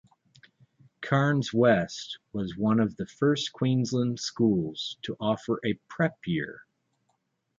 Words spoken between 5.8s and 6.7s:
"Prep" year.